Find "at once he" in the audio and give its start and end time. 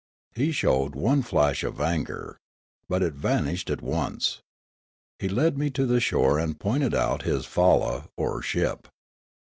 3.69-5.29